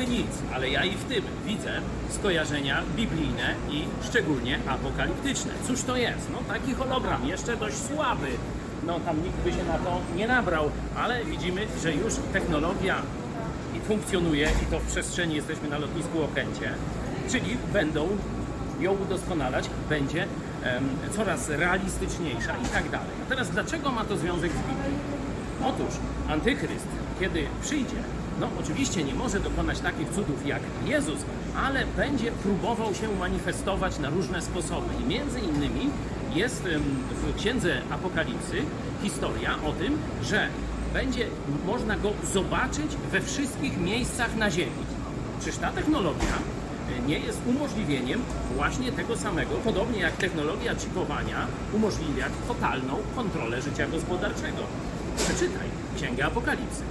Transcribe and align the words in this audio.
niby 0.00 0.12
nic, 0.12 0.26
ale 0.54 0.70
ja 0.70 0.84
i 0.84 0.96
w 0.96 1.04
tym 1.04 1.24
widzę 1.46 1.80
skojarzenia 2.10 2.82
biblijne 2.96 3.54
i 3.70 3.84
szczególnie 4.02 4.58
apokaliptyczne. 4.66 5.52
Cóż 5.66 5.82
to 5.82 5.96
jest? 5.96 6.30
No 6.32 6.38
taki 6.54 6.74
hologram, 6.74 7.26
jeszcze 7.26 7.56
dość 7.56 7.76
słaby. 7.76 8.28
No 8.86 9.00
tam 9.00 9.22
nikt 9.22 9.36
by 9.36 9.52
się 9.52 9.64
na 9.64 9.78
to 9.78 10.00
nie 10.16 10.28
nabrał, 10.28 10.70
ale 10.96 11.24
widzimy, 11.24 11.66
że 11.82 11.92
już 11.92 12.14
technologia 12.32 13.02
funkcjonuje 13.88 14.50
i 14.62 14.66
to 14.66 14.78
w 14.78 14.86
przestrzeni 14.86 15.34
jesteśmy 15.34 15.68
na 15.68 15.78
lotnisku 15.78 16.22
Okęcie, 16.22 16.72
czyli 17.30 17.56
będą 17.72 18.08
ją 18.80 18.92
udoskonalać, 18.92 19.70
będzie 19.88 20.26
em, 20.62 20.88
coraz 21.16 21.48
realistyczniejsza 21.48 22.56
i 22.56 22.68
tak 22.68 22.90
dalej. 22.90 23.10
A 23.26 23.28
teraz 23.28 23.50
dlaczego 23.50 23.92
ma 23.92 24.04
to 24.04 24.16
związek 24.16 24.52
z 24.52 24.56
Biblią? 24.56 24.98
Otóż 25.64 25.94
antychryst, 26.28 26.88
kiedy 27.20 27.46
przyjdzie, 27.62 27.96
no 28.40 28.48
oczywiście 28.60 29.04
nie 29.04 29.14
może 29.14 29.40
dokonać 29.40 29.80
takich 29.80 30.08
cudów 30.08 30.46
jak 30.46 30.60
Jezus, 30.86 31.18
ale 31.56 31.86
będzie 31.96 32.32
próbował 32.32 32.94
się 32.94 33.08
manifestować 33.18 33.98
na 33.98 34.10
różne 34.10 34.42
sposoby. 34.42 34.94
I 35.02 35.08
między 35.08 35.40
innymi 35.40 35.90
jest 36.34 36.62
w 37.10 37.36
księdze 37.36 37.82
Apokalipsy 37.90 38.62
historia 39.02 39.54
o 39.66 39.72
tym, 39.72 39.98
że 40.22 40.48
będzie 40.92 41.26
można 41.66 41.96
go 41.96 42.12
zobaczyć 42.32 42.96
we 43.12 43.20
wszystkich 43.20 43.80
miejscach 43.80 44.36
na 44.36 44.50
Ziemi. 44.50 44.82
Czyż 45.44 45.56
ta 45.56 45.70
technologia 45.70 46.34
e, 46.98 47.06
nie 47.06 47.18
jest 47.18 47.40
umożliwieniem 47.46 48.22
właśnie 48.56 48.92
tego 48.92 49.16
samego, 49.16 49.54
podobnie 49.64 50.00
jak 50.00 50.16
technologia 50.16 50.74
chipowania 50.74 51.46
umożliwia 51.74 52.26
totalną 52.48 52.96
kontrolę 53.16 53.62
życia 53.62 53.86
gospodarczego. 53.86 54.62
Przeczytaj 55.24 55.68
Księgę 55.96 56.24
Apokalipsy. 56.26 56.82